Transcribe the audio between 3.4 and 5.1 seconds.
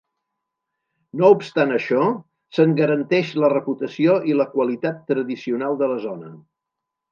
la reputació i la qualitat